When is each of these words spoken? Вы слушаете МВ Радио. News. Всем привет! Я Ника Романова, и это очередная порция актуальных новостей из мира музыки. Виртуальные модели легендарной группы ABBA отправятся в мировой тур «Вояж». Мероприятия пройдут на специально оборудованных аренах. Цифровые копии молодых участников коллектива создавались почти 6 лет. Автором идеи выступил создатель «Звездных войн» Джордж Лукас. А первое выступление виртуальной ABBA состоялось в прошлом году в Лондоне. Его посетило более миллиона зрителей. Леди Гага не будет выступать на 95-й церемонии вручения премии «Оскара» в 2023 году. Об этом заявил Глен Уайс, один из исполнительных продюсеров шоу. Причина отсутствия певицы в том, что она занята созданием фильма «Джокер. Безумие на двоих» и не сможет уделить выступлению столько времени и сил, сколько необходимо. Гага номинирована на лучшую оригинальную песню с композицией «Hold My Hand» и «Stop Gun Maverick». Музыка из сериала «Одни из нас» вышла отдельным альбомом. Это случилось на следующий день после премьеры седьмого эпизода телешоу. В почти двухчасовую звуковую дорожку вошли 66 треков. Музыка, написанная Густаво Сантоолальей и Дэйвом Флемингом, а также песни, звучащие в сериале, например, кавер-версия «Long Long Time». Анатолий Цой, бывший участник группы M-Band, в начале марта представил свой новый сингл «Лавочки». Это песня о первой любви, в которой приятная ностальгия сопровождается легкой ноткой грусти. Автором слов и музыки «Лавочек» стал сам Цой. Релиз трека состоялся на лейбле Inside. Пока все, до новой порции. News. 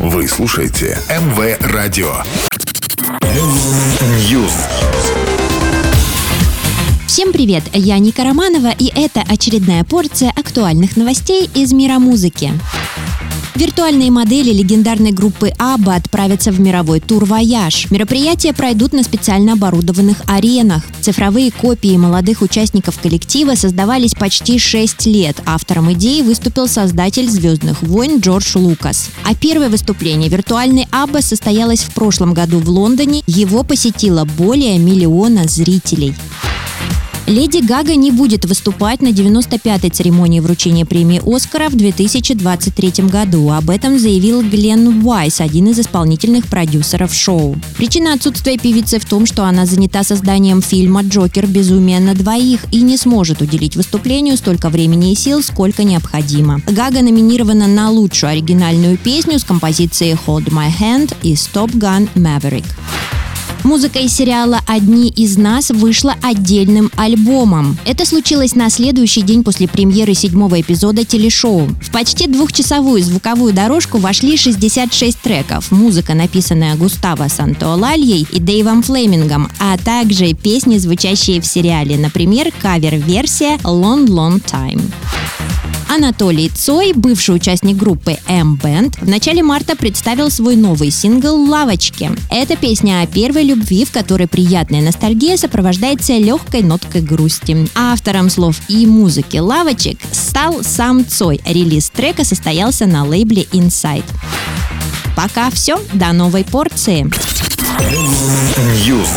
Вы 0.00 0.28
слушаете 0.28 0.96
МВ 1.08 1.58
Радио. 1.72 2.22
News. 4.30 4.52
Всем 7.08 7.32
привет! 7.32 7.64
Я 7.72 7.98
Ника 7.98 8.22
Романова, 8.22 8.72
и 8.78 8.92
это 8.94 9.22
очередная 9.28 9.82
порция 9.82 10.30
актуальных 10.30 10.96
новостей 10.96 11.50
из 11.52 11.72
мира 11.72 11.98
музыки. 11.98 12.52
Виртуальные 13.58 14.12
модели 14.12 14.52
легендарной 14.52 15.10
группы 15.10 15.48
ABBA 15.48 15.96
отправятся 15.96 16.52
в 16.52 16.60
мировой 16.60 17.00
тур 17.00 17.24
«Вояж». 17.24 17.90
Мероприятия 17.90 18.52
пройдут 18.52 18.92
на 18.92 19.02
специально 19.02 19.54
оборудованных 19.54 20.18
аренах. 20.28 20.84
Цифровые 21.00 21.50
копии 21.50 21.96
молодых 21.96 22.42
участников 22.42 23.00
коллектива 23.00 23.56
создавались 23.56 24.14
почти 24.14 24.60
6 24.60 25.06
лет. 25.06 25.42
Автором 25.44 25.92
идеи 25.94 26.22
выступил 26.22 26.68
создатель 26.68 27.28
«Звездных 27.28 27.82
войн» 27.82 28.20
Джордж 28.20 28.56
Лукас. 28.56 29.10
А 29.24 29.34
первое 29.34 29.70
выступление 29.70 30.28
виртуальной 30.30 30.86
ABBA 30.92 31.20
состоялось 31.20 31.80
в 31.80 31.92
прошлом 31.94 32.34
году 32.34 32.60
в 32.60 32.68
Лондоне. 32.68 33.24
Его 33.26 33.64
посетило 33.64 34.24
более 34.24 34.78
миллиона 34.78 35.48
зрителей. 35.48 36.14
Леди 37.28 37.58
Гага 37.58 37.94
не 37.94 38.10
будет 38.10 38.46
выступать 38.46 39.02
на 39.02 39.08
95-й 39.08 39.90
церемонии 39.90 40.40
вручения 40.40 40.86
премии 40.86 41.20
«Оскара» 41.26 41.68
в 41.68 41.76
2023 41.76 43.04
году. 43.04 43.50
Об 43.50 43.68
этом 43.68 43.98
заявил 43.98 44.40
Глен 44.40 45.04
Уайс, 45.04 45.42
один 45.42 45.68
из 45.68 45.78
исполнительных 45.78 46.46
продюсеров 46.46 47.12
шоу. 47.12 47.54
Причина 47.76 48.14
отсутствия 48.14 48.56
певицы 48.56 48.98
в 48.98 49.04
том, 49.04 49.26
что 49.26 49.44
она 49.44 49.66
занята 49.66 50.04
созданием 50.04 50.62
фильма 50.62 51.02
«Джокер. 51.02 51.46
Безумие 51.46 52.00
на 52.00 52.14
двоих» 52.14 52.64
и 52.72 52.80
не 52.80 52.96
сможет 52.96 53.42
уделить 53.42 53.76
выступлению 53.76 54.38
столько 54.38 54.70
времени 54.70 55.12
и 55.12 55.14
сил, 55.14 55.42
сколько 55.42 55.84
необходимо. 55.84 56.62
Гага 56.66 57.02
номинирована 57.02 57.66
на 57.66 57.90
лучшую 57.90 58.30
оригинальную 58.30 58.96
песню 58.96 59.38
с 59.38 59.44
композицией 59.44 60.16
«Hold 60.26 60.46
My 60.46 60.70
Hand» 60.80 61.14
и 61.22 61.34
«Stop 61.34 61.72
Gun 61.72 62.08
Maverick». 62.14 62.64
Музыка 63.64 63.98
из 63.98 64.14
сериала 64.14 64.60
«Одни 64.66 65.08
из 65.08 65.36
нас» 65.36 65.70
вышла 65.70 66.14
отдельным 66.22 66.90
альбомом. 66.96 67.76
Это 67.84 68.06
случилось 68.06 68.54
на 68.54 68.70
следующий 68.70 69.22
день 69.22 69.44
после 69.44 69.68
премьеры 69.68 70.14
седьмого 70.14 70.60
эпизода 70.60 71.04
телешоу. 71.04 71.68
В 71.82 71.90
почти 71.90 72.26
двухчасовую 72.28 73.02
звуковую 73.02 73.52
дорожку 73.52 73.98
вошли 73.98 74.36
66 74.36 75.18
треков. 75.18 75.70
Музыка, 75.70 76.14
написанная 76.14 76.76
Густаво 76.76 77.28
Сантоолальей 77.28 78.26
и 78.30 78.40
Дэйвом 78.40 78.82
Флемингом, 78.82 79.50
а 79.58 79.76
также 79.78 80.32
песни, 80.32 80.78
звучащие 80.78 81.40
в 81.40 81.46
сериале, 81.46 81.98
например, 81.98 82.52
кавер-версия 82.62 83.56
«Long 83.64 84.06
Long 84.06 84.42
Time». 84.42 84.82
Анатолий 85.88 86.50
Цой, 86.50 86.92
бывший 86.92 87.34
участник 87.34 87.76
группы 87.76 88.18
M-Band, 88.26 88.98
в 89.00 89.08
начале 89.08 89.42
марта 89.42 89.74
представил 89.74 90.30
свой 90.30 90.54
новый 90.54 90.90
сингл 90.90 91.34
«Лавочки». 91.48 92.10
Это 92.30 92.56
песня 92.56 93.00
о 93.00 93.06
первой 93.06 93.44
любви, 93.44 93.86
в 93.86 93.90
которой 93.90 94.26
приятная 94.28 94.82
ностальгия 94.82 95.36
сопровождается 95.38 96.18
легкой 96.18 96.62
ноткой 96.62 97.00
грусти. 97.00 97.66
Автором 97.74 98.28
слов 98.28 98.60
и 98.68 98.86
музыки 98.86 99.38
«Лавочек» 99.38 99.98
стал 100.12 100.62
сам 100.62 101.06
Цой. 101.06 101.40
Релиз 101.46 101.88
трека 101.88 102.24
состоялся 102.24 102.86
на 102.86 103.04
лейбле 103.04 103.44
Inside. 103.52 104.04
Пока 105.16 105.50
все, 105.50 105.80
до 105.94 106.12
новой 106.12 106.44
порции. 106.44 107.10
News. 108.86 109.08